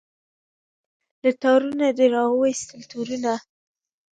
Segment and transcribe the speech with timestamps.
[1.21, 3.33] له تارونو دي را وایستل تورونه